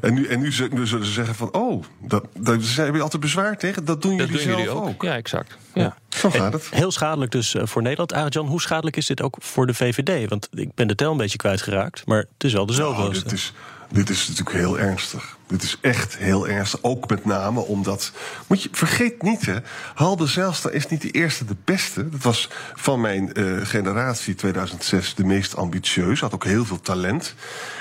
En, 0.00 0.14
nu, 0.14 0.26
en 0.26 0.40
nu, 0.40 0.52
zullen 0.52 0.86
ze 0.86 1.04
zeggen 1.04 1.34
van 1.34 1.52
oh, 1.52 1.84
dat, 2.00 2.24
daar 2.38 2.60
zijn 2.60 2.92
we 2.92 3.02
altijd 3.02 3.22
bezwaar 3.22 3.58
tegen. 3.58 3.84
Dat 3.84 4.02
doen 4.02 4.16
dat 4.16 4.28
jullie 4.28 4.46
doen 4.46 4.54
zelf 4.54 4.64
jullie 4.64 4.80
ook. 4.80 4.88
ook. 4.88 5.02
Ja, 5.02 5.14
exact. 5.14 5.56
Ja. 5.74 5.96
Zo 6.08 6.30
gaat 6.30 6.52
het. 6.52 6.68
Heel 6.70 6.90
schadelijk 6.90 7.30
dus 7.30 7.54
eh, 7.54 7.66
voor 7.66 7.82
Nederland. 7.82 8.12
Arjan, 8.12 8.46
hoe 8.46 8.60
schadelijk 8.60 8.96
is 8.96 9.06
dit 9.06 9.22
ook 9.22 9.36
voor 9.38 9.66
de 9.66 9.74
VVD? 9.74 10.28
Want 10.28 10.48
ik 10.52 10.74
ben 10.74 10.88
de 10.88 10.94
tel 10.94 11.10
een 11.10 11.16
beetje 11.16 11.38
kwijtgeraakt, 11.38 12.06
maar 12.06 12.18
het 12.18 12.44
is 12.44 12.52
wel 12.52 12.66
de 12.66 12.72
Nou, 12.76 12.94
zoveelste. 12.94 13.34
is, 13.34 13.52
dit 13.90 14.10
is 14.10 14.28
natuurlijk 14.28 14.56
heel 14.56 14.78
ernstig. 14.78 15.36
Dit 15.46 15.62
is 15.62 15.78
echt 15.80 16.16
heel 16.16 16.48
ernstig. 16.48 16.82
Ook 16.82 17.08
met 17.08 17.24
name 17.24 17.60
omdat. 17.60 18.12
Moet 18.46 18.62
je, 18.62 18.68
vergeet 18.72 19.22
niet, 19.22 19.46
hè. 19.46 19.56
Halbe 19.94 20.26
Zijlstra 20.26 20.70
is 20.70 20.88
niet 20.88 21.02
de 21.02 21.10
eerste, 21.10 21.44
de 21.44 21.56
beste. 21.64 22.08
Dat 22.08 22.22
was 22.22 22.48
van 22.74 23.00
mijn 23.00 23.32
eh, 23.32 23.44
generatie 23.62 24.34
2006 24.34 25.14
de 25.14 25.24
meest 25.24 25.56
ambitieus. 25.56 26.20
Had 26.20 26.34
ook 26.34 26.44
heel 26.44 26.64
veel 26.64 26.80
talent. 26.80 27.34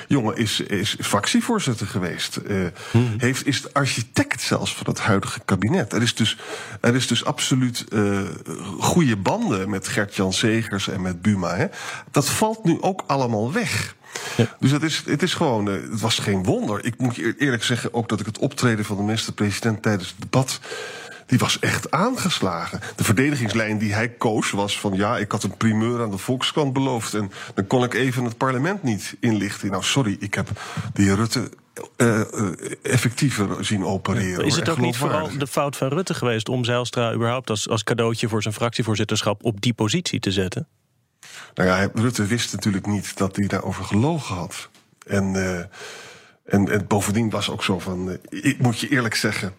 Jongen 0.07 0.37
is, 0.37 0.59
is 0.59 0.97
fractievoorzitter 1.01 1.87
geweest. 1.87 2.35
Eh, 2.35 2.57
heeft, 3.17 3.47
is 3.47 3.61
de 3.61 3.69
architect 3.73 4.41
zelfs 4.41 4.75
van 4.75 4.85
het 4.87 4.99
huidige 4.99 5.39
kabinet. 5.45 5.93
Er 5.93 6.01
is 6.01 6.15
dus, 6.15 6.37
er 6.81 6.95
is 6.95 7.07
dus 7.07 7.25
absoluut 7.25 7.85
eh 7.89 8.21
goede 8.79 9.17
banden 9.17 9.69
met 9.69 9.87
Gert-Jan 9.87 10.33
Segers 10.33 10.87
en 10.87 11.01
met 11.01 11.21
Buma. 11.21 11.55
Hè. 11.55 11.65
Dat 12.11 12.29
valt 12.29 12.63
nu 12.63 12.81
ook 12.81 13.03
allemaal 13.07 13.51
weg. 13.51 13.95
Dus 14.59 14.71
het 14.71 14.83
is, 14.83 15.03
het 15.05 15.23
is 15.23 15.33
gewoon, 15.33 15.69
eh, 15.69 15.73
het 15.91 16.01
was 16.01 16.19
geen 16.19 16.43
wonder. 16.43 16.85
Ik 16.85 16.97
moet 16.97 17.15
je 17.15 17.23
eer- 17.23 17.35
eerlijk 17.37 17.63
zeggen 17.63 17.93
ook 17.93 18.09
dat 18.09 18.19
ik 18.19 18.25
het 18.25 18.37
optreden 18.37 18.85
van 18.85 18.97
de 18.97 19.03
minister-president 19.03 19.81
tijdens 19.81 20.07
het 20.09 20.21
debat. 20.21 20.59
Die 21.25 21.39
was 21.39 21.59
echt 21.59 21.91
aangeslagen. 21.91 22.79
De 22.95 23.03
verdedigingslijn 23.03 23.77
die 23.77 23.93
hij 23.93 24.09
koos 24.09 24.51
was 24.51 24.79
van 24.79 24.93
ja, 24.93 25.17
ik 25.17 25.31
had 25.31 25.43
een 25.43 25.57
primeur 25.57 26.01
aan 26.01 26.11
de 26.11 26.17
Volkskrant 26.17 26.73
beloofd. 26.73 27.13
En 27.13 27.31
dan 27.53 27.67
kon 27.67 27.83
ik 27.83 27.93
even 27.93 28.23
het 28.23 28.37
parlement 28.37 28.83
niet 28.83 29.15
inlichten. 29.19 29.69
Nou, 29.71 29.83
sorry, 29.83 30.17
ik 30.19 30.33
heb 30.33 30.49
de 30.93 31.01
heer 31.01 31.15
Rutte 31.15 31.49
eh, 31.95 32.21
eh, 32.21 32.27
effectiever 32.81 33.65
zien 33.65 33.85
opereren. 33.85 34.45
Is 34.45 34.55
het 34.55 34.69
ook 34.69 34.77
niet 34.77 34.97
vooral 34.97 35.29
de 35.37 35.47
fout 35.47 35.77
van 35.77 35.87
Rutte 35.87 36.13
geweest 36.13 36.49
om 36.49 36.63
Zijlstra 36.63 37.13
überhaupt 37.13 37.49
als, 37.49 37.69
als 37.69 37.83
cadeautje 37.83 38.27
voor 38.29 38.41
zijn 38.41 38.53
fractievoorzitterschap 38.53 39.43
op 39.43 39.61
die 39.61 39.73
positie 39.73 40.19
te 40.19 40.31
zetten? 40.31 40.67
Nou 41.55 41.69
ja, 41.69 41.89
Rutte 41.93 42.25
wist 42.25 42.53
natuurlijk 42.53 42.85
niet 42.85 43.17
dat 43.17 43.35
hij 43.35 43.47
daarover 43.47 43.83
gelogen 43.83 44.35
had. 44.35 44.69
En, 45.07 45.35
eh, 45.35 45.65
en, 46.45 46.71
en 46.71 46.87
bovendien 46.87 47.29
was 47.29 47.49
ook 47.49 47.63
zo 47.63 47.79
van. 47.79 48.09
eh, 48.09 48.43
ik 48.43 48.59
moet 48.59 48.79
je 48.79 48.89
eerlijk 48.89 49.15
zeggen. 49.15 49.55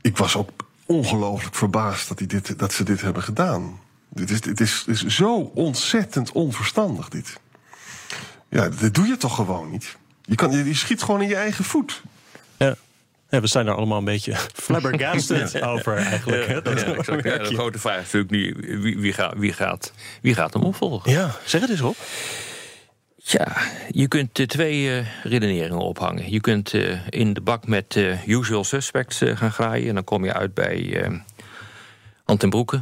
Ik 0.00 0.16
was 0.16 0.36
ook 0.36 0.50
ongelooflijk 0.86 1.54
verbaasd 1.54 2.08
dat, 2.08 2.18
dit, 2.18 2.58
dat 2.58 2.72
ze 2.72 2.84
dit 2.84 3.00
hebben 3.00 3.22
gedaan. 3.22 3.80
Dit 4.08 4.30
is, 4.30 4.40
dit 4.40 4.60
is, 4.60 4.84
is 4.86 5.06
zo 5.06 5.50
ontzettend 5.54 6.32
onverstandig, 6.32 7.08
dit. 7.08 7.40
Ja, 8.48 8.68
dit 8.68 8.94
doe 8.94 9.06
je 9.06 9.16
toch 9.16 9.34
gewoon 9.34 9.70
niet? 9.70 9.96
Je, 10.22 10.34
kan, 10.34 10.50
je 10.64 10.74
schiet 10.74 11.02
gewoon 11.02 11.22
in 11.22 11.28
je 11.28 11.36
eigen 11.36 11.64
voet. 11.64 12.02
Ja. 13.36 13.42
We 13.42 13.46
zijn 13.46 13.66
er 13.66 13.74
allemaal 13.74 13.98
een 13.98 14.04
beetje 14.04 14.34
flabbergasted 14.64 15.62
over 15.62 15.96
eigenlijk. 15.96 16.46
hè. 16.46 16.62
Dat 16.62 16.80
Ja, 16.80 16.86
exact. 16.86 17.06
Ja, 17.24 17.30
merk 17.30 17.48
de 17.48 17.54
grote 17.54 17.78
vraag 17.78 18.00
is 18.00 18.12
natuurlijk 18.12 18.30
nu, 18.30 18.78
wie, 18.80 18.98
wie, 18.98 19.12
gaat, 19.12 19.34
wie, 19.36 19.52
gaat, 19.52 19.92
wie 20.22 20.34
gaat 20.34 20.52
hem 20.52 20.62
opvolgen? 20.62 21.10
Ja, 21.10 21.30
zeg 21.44 21.60
het 21.60 21.70
eens 21.70 21.80
op. 21.80 21.96
Ja, 23.16 23.56
je 23.90 24.08
kunt 24.08 24.38
eh, 24.38 24.46
twee 24.46 24.90
eh, 24.90 25.06
redeneringen 25.22 25.78
ophangen. 25.78 26.30
Je 26.30 26.40
kunt 26.40 26.74
eh, 26.74 27.06
in 27.08 27.32
de 27.32 27.40
bak 27.40 27.66
met 27.66 27.96
eh, 27.96 28.26
usual 28.26 28.64
suspects 28.64 29.20
gaan 29.24 29.52
graaien... 29.52 29.88
en 29.88 29.94
dan 29.94 30.04
kom 30.04 30.24
je 30.24 30.32
uit 30.32 30.54
bij 30.54 31.02
eh 31.02 31.10
Ant 32.26 32.42
en 32.42 32.50
Broeke. 32.50 32.80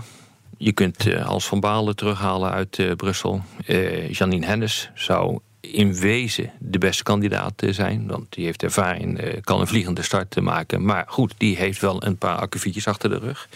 Je 0.58 0.73
kunt 0.73 1.06
eh, 1.06 1.26
Hans 1.26 1.46
van 1.46 1.61
Balen 1.61 1.96
terughalen 1.96 2.50
uit 2.50 2.78
eh, 2.78 2.92
Brussel. 2.92 3.42
Eh, 3.66 4.11
Janine 4.11 4.46
Hennis 4.46 4.90
zou 4.94 5.38
in 5.73 5.94
wezen 5.94 6.52
de 6.59 6.78
beste 6.78 7.02
kandidaat 7.02 7.62
zijn... 7.71 8.06
want 8.06 8.26
die 8.33 8.44
heeft 8.44 8.62
ervaring, 8.62 9.18
eh, 9.18 9.40
kan 9.42 9.61
een 9.61 9.66
vliegende 9.66 10.02
start 10.02 10.40
maken. 10.40 10.85
Maar 10.85 11.04
goed, 11.09 11.35
die 11.37 11.56
heeft 11.56 11.80
wel 11.80 12.04
een 12.04 12.16
paar 12.16 12.37
akkefietjes 12.37 12.88
achter 12.88 13.11
de 13.11 13.18
rug. 13.18 13.49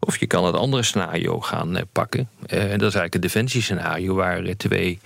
Of 0.00 0.18
je 0.18 0.26
kan 0.26 0.44
het 0.44 0.54
andere 0.54 0.82
scenario 0.82 1.40
gaan 1.40 1.76
eh, 1.76 1.82
pakken. 1.92 2.28
Eh, 2.46 2.58
en 2.58 2.78
dat 2.78 2.88
is 2.88 2.94
eigenlijk 2.94 3.12
het 3.12 3.22
defensiescenario... 3.22 4.14
waar 4.14 4.56
twee 4.56 4.98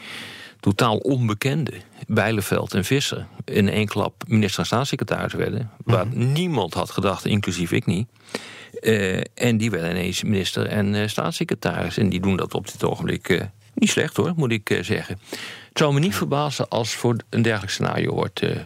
totaal 0.61 0.97
onbekende, 0.97 1.73
Bijleveld 2.07 2.75
en 2.75 2.85
Visser... 2.85 3.27
in 3.45 3.69
één 3.69 3.87
klap 3.87 4.23
minister 4.27 4.61
en 4.61 4.67
staatssecretaris 4.67 5.33
werden. 5.33 5.71
Waar 5.85 6.07
niemand 6.15 6.75
had 6.75 6.91
gedacht, 6.91 7.25
inclusief 7.25 7.73
ik 7.73 7.87
niet. 7.87 8.09
En 9.35 9.57
die 9.57 9.71
werden 9.71 9.91
ineens 9.91 10.23
minister 10.23 10.67
en 10.67 11.11
staatssecretaris. 11.11 11.97
En 11.97 12.09
die 12.09 12.21
doen 12.21 12.37
dat 12.37 12.55
op 12.55 12.73
dit 12.73 12.85
ogenblik 12.85 13.29
eh, 13.29 13.41
niet 13.75 13.91
slecht 13.91 14.17
hoor, 14.17 14.33
moet 14.37 14.53
ik 14.53 14.71
eh, 14.71 14.83
zeggen. 14.83 15.19
Het 15.69 15.79
zou 15.79 15.95
me 15.95 16.01
niet 16.01 16.15
verbazen 16.15 16.69
als 16.69 16.95
voor 16.95 17.17
een 17.29 17.43
dergelijk 17.43 17.73
scenario 17.73 18.15
wordt 18.15 18.41
eh, 18.41 18.57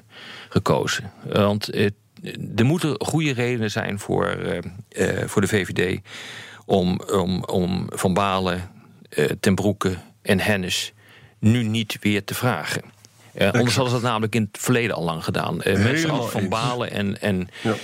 gekozen. 0.49 1.13
Want 1.33 1.69
eh, 1.69 1.89
er 2.57 2.65
moeten 2.65 3.01
goede 3.01 3.33
redenen 3.33 3.71
zijn 3.71 3.99
voor, 3.99 4.39
voor 5.27 5.41
de 5.41 5.49
VVD... 5.49 6.01
om, 6.65 7.01
om, 7.01 7.45
om 7.45 7.87
Van 7.89 8.15
Balen, 8.15 8.71
Ten 9.41 9.55
Broeke 9.55 9.97
en 10.23 10.41
Hennis 10.41 10.93
nu 11.39 11.63
niet 11.63 11.97
weer 12.01 12.25
te 12.25 12.35
vragen. 12.35 12.83
Eh, 13.37 13.51
anders 13.53 13.75
hadden 13.75 13.95
ze 13.95 14.01
dat 14.01 14.11
namelijk 14.11 14.35
in 14.35 14.49
het 14.53 14.63
verleden 14.63 14.97
al 14.97 15.03
lang 15.05 15.25
gedaan. 15.25 15.63
Eh, 15.63 15.75
mensen 15.83 16.11
als 16.11 16.31
Van. 16.31 16.49
Balen 16.49 16.91
en, 16.91 17.21
en, 17.21 17.49
Ja. 17.63 17.75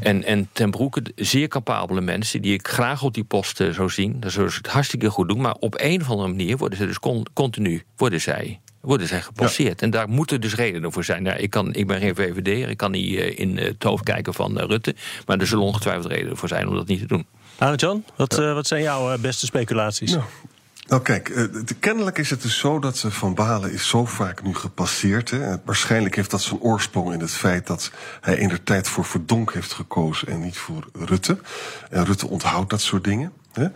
en, 0.00 0.24
en 0.24 0.48
Ten 0.52 0.70
Broeke, 0.70 1.02
zeer 1.16 1.48
capabele 1.48 2.00
mensen... 2.00 2.42
die 2.42 2.52
ik 2.54 2.68
graag 2.68 3.02
op 3.02 3.14
die 3.14 3.24
post 3.24 3.60
eh, 3.60 3.70
zou 3.70 3.90
zien. 3.90 4.20
Dat 4.20 4.32
zullen 4.32 4.50
ze 4.50 4.56
het 4.56 4.66
hartstikke 4.66 5.10
goed 5.10 5.28
doen. 5.28 5.40
Maar 5.40 5.54
op 5.54 5.74
een 5.80 6.00
of 6.00 6.10
andere 6.10 6.28
manier 6.28 6.56
worden 6.56 6.78
ze 6.78 6.86
dus 6.86 6.98
con- 6.98 7.26
continu 7.32 7.82
worden 7.96 8.20
zij, 8.20 8.60
worden 8.80 9.06
zij 9.08 9.20
gepasseerd. 9.20 9.82
En 9.82 9.90
daar 9.90 10.08
moeten 10.08 10.40
dus 10.40 10.54
redenen 10.54 10.92
voor 10.92 11.04
zijn. 11.04 11.24
Ja, 11.24 11.34
ik, 11.34 11.50
kan, 11.50 11.74
ik 11.74 11.86
ben 11.86 12.00
geen 12.00 12.14
VVD'er, 12.14 12.68
ik 12.68 12.76
kan 12.76 12.90
niet 12.90 13.16
eh, 13.16 13.38
in 13.38 13.56
het 13.56 13.82
hoofd 13.82 14.04
kijken 14.04 14.34
van 14.34 14.60
eh, 14.60 14.66
Rutte... 14.66 14.94
maar 15.26 15.38
er 15.38 15.46
zullen 15.46 15.64
ongetwijfeld 15.64 16.06
redenen 16.12 16.36
voor 16.36 16.48
zijn 16.48 16.68
om 16.68 16.74
dat 16.74 16.86
niet 16.86 17.00
te 17.00 17.06
doen. 17.06 17.26
Arend-Jan, 17.58 18.04
wat, 18.16 18.38
eh, 18.38 18.52
wat 18.52 18.66
zijn 18.66 18.82
jouw 18.82 19.12
eh, 19.12 19.18
beste 19.18 19.46
speculaties? 19.46 20.16
Nou 20.88 21.02
kijk, 21.02 21.28
eh, 21.28 21.44
de- 21.64 21.74
kennelijk 21.74 22.18
is 22.18 22.30
het 22.30 22.42
dus 22.42 22.58
zo 22.58 22.78
dat 22.78 23.02
eh, 23.04 23.10
Van 23.10 23.34
Balen 23.34 23.72
is 23.72 23.88
zo 23.88 24.04
vaak 24.04 24.42
nu 24.42 24.54
gepasseerd. 24.54 25.30
Hè. 25.30 25.56
Waarschijnlijk 25.64 26.14
heeft 26.16 26.30
dat 26.30 26.42
zijn 26.42 26.60
oorsprong 26.60 27.12
in 27.12 27.20
het 27.20 27.30
feit 27.30 27.66
dat 27.66 27.90
hij 28.20 28.36
in 28.36 28.48
de 28.48 28.62
tijd 28.62 28.88
voor 28.88 29.04
Verdonk 29.04 29.52
heeft 29.52 29.72
gekozen 29.72 30.28
en 30.28 30.40
niet 30.40 30.58
voor 30.58 30.88
Rutte. 30.92 31.38
En 31.90 32.04
Rutte 32.04 32.28
onthoudt 32.28 32.70
dat 32.70 32.80
soort 32.80 33.04
dingen. 33.04 33.32
Hè. 33.52 33.66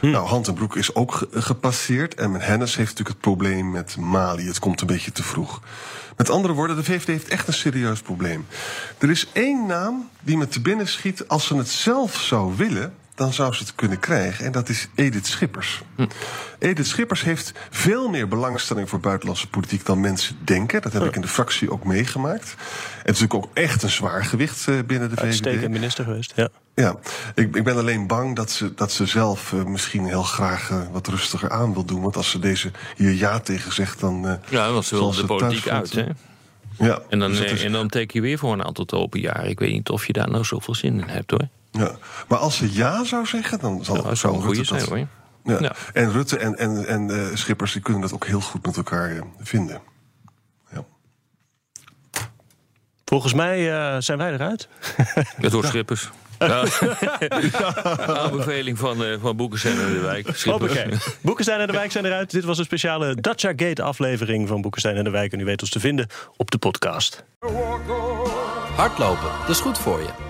Nou, 0.00 0.26
Hand 0.28 0.48
en 0.48 0.54
Broek 0.54 0.76
is 0.76 0.94
ook 0.94 1.12
ge- 1.14 1.28
gepasseerd. 1.32 2.14
En 2.14 2.30
met 2.30 2.44
Hennis 2.44 2.76
heeft 2.76 2.88
natuurlijk 2.88 3.08
het 3.08 3.20
probleem 3.20 3.70
met 3.70 3.96
Mali. 3.96 4.46
Het 4.46 4.58
komt 4.58 4.80
een 4.80 4.86
beetje 4.86 5.12
te 5.12 5.22
vroeg. 5.22 5.60
Met 6.16 6.30
andere 6.30 6.54
woorden, 6.54 6.76
de 6.76 6.84
VVD 6.84 7.06
heeft 7.06 7.28
echt 7.28 7.46
een 7.46 7.52
serieus 7.54 8.00
probleem. 8.00 8.46
Er 8.98 9.10
is 9.10 9.26
één 9.32 9.66
naam 9.66 10.08
die 10.22 10.36
me 10.36 10.48
te 10.48 10.60
binnen 10.60 10.88
schiet. 10.88 11.28
Als 11.28 11.46
ze 11.46 11.56
het 11.56 11.68
zelf 11.68 12.16
zou 12.20 12.56
willen, 12.56 12.94
dan 13.14 13.32
zou 13.32 13.52
ze 13.54 13.62
het 13.62 13.74
kunnen 13.74 13.98
krijgen. 13.98 14.44
En 14.44 14.52
dat 14.52 14.68
is 14.68 14.88
Edith 14.94 15.26
Schippers. 15.26 15.82
Edith 16.58 16.86
Schippers 16.86 17.22
heeft 17.22 17.52
veel 17.70 18.08
meer 18.08 18.28
belangstelling 18.28 18.88
voor 18.88 19.00
buitenlandse 19.00 19.48
politiek 19.48 19.86
dan 19.86 20.00
mensen 20.00 20.36
denken. 20.44 20.82
Dat 20.82 20.92
heb 20.92 21.04
ik 21.04 21.14
in 21.14 21.20
de 21.20 21.28
fractie 21.28 21.70
ook 21.70 21.84
meegemaakt. 21.84 22.50
Het 23.02 23.14
is 23.14 23.20
natuurlijk 23.20 23.34
ook 23.34 23.50
echt 23.56 23.82
een 23.82 23.90
zwaar 23.90 24.24
gewicht 24.24 24.68
eh, 24.68 24.74
binnen 24.86 25.08
de 25.08 25.14
VVD. 25.14 25.24
Uitstekend 25.24 25.70
minister 25.70 26.04
geweest, 26.04 26.32
ja. 26.36 26.48
Ja, 26.74 26.96
ik, 27.34 27.56
ik 27.56 27.64
ben 27.64 27.76
alleen 27.76 28.06
bang 28.06 28.36
dat 28.36 28.50
ze, 28.50 28.74
dat 28.74 28.92
ze 28.92 29.06
zelf 29.06 29.52
eh, 29.52 29.64
misschien 29.64 30.06
heel 30.06 30.22
graag 30.22 30.70
eh, 30.70 30.78
wat 30.92 31.06
rustiger 31.08 31.50
aan 31.50 31.72
wil 31.72 31.84
doen. 31.84 32.00
Want 32.02 32.16
als 32.16 32.30
ze 32.30 32.38
deze 32.38 32.70
hier 32.96 33.12
ja 33.14 33.40
tegen 33.40 33.72
zegt, 33.72 34.00
dan. 34.00 34.26
eh, 34.28 34.34
Ja, 34.48 34.72
want 34.72 34.84
ze 34.84 34.94
willen 34.94 35.16
de 35.16 35.24
politiek 35.24 35.68
uit, 35.68 35.92
hè? 35.92 36.04
Ja, 36.86 36.98
En 37.08 37.18
dan, 37.18 37.30
dus 37.30 37.40
is- 37.40 37.64
en 37.64 37.72
dan 37.72 37.88
teken 37.88 38.20
je 38.20 38.26
weer 38.26 38.38
voor 38.38 38.52
een 38.52 38.64
aantal 38.64 38.86
open 38.90 39.20
jaren. 39.20 39.48
Ik 39.48 39.58
weet 39.58 39.72
niet 39.72 39.88
of 39.88 40.06
je 40.06 40.12
daar 40.12 40.30
nou 40.30 40.44
zoveel 40.44 40.74
zin 40.74 41.00
in 41.00 41.08
hebt, 41.08 41.30
hoor. 41.30 41.48
Ja. 41.70 41.90
Maar 42.28 42.38
als 42.38 42.56
ze 42.56 42.72
ja 42.72 43.04
zou 43.04 43.26
zeggen, 43.26 43.58
dan 43.58 43.84
zal 43.84 43.96
Ja, 43.96 44.02
dat 44.02 44.18
zou 44.18 44.34
een 44.34 44.40
Rutte 44.40 44.54
goede 44.56 44.68
zijn, 44.68 44.80
dat- 44.80 44.88
hoor. 44.88 45.06
Ja. 45.44 45.58
Ja. 45.60 45.72
En 45.92 46.12
Rutte 46.12 46.38
en, 46.38 46.56
en, 46.56 46.86
en 46.86 47.10
eh, 47.10 47.36
Schippers 47.36 47.72
die 47.72 47.82
kunnen 47.82 48.02
dat 48.02 48.12
ook 48.12 48.26
heel 48.26 48.40
goed 48.40 48.66
met 48.66 48.76
elkaar 48.76 49.10
eh, 49.10 49.22
vinden. 49.38 49.80
Ja. 50.72 50.84
Volgens 53.04 53.32
mij 53.34 53.72
eh, 53.72 53.96
zijn 54.00 54.18
wij 54.18 54.32
eruit. 54.32 54.68
Het 55.36 55.52
wordt 55.52 55.68
Schippers. 55.68 56.10
Ja. 56.40 56.64
Aanbeveling 58.06 58.78
van, 58.78 59.04
eh 59.04 59.16
van 59.20 59.36
Boekestein 59.36 59.80
en 59.80 59.92
de 59.92 59.98
Wijk. 59.98 60.44
Boekenstein 61.22 61.60
en 61.60 61.66
de 61.66 61.72
Wijk 61.72 61.92
zijn 61.92 62.04
eruit. 62.04 62.30
Dit 62.30 62.44
was 62.44 62.58
een 62.58 62.64
speciale 62.64 63.14
Dacia 63.14 63.52
Gate 63.56 63.82
aflevering 63.82 64.48
van 64.48 64.60
Boekenstein 64.60 64.96
en 64.96 65.04
de 65.04 65.10
Wijk. 65.10 65.32
En 65.32 65.40
u 65.40 65.44
weet 65.44 65.60
ons 65.60 65.70
te 65.70 65.80
vinden 65.80 66.06
op 66.36 66.50
de 66.50 66.58
podcast. 66.58 67.24
Hardlopen, 68.76 69.30
dat 69.40 69.48
is 69.48 69.60
goed 69.60 69.78
voor 69.78 69.98
je. 70.00 70.29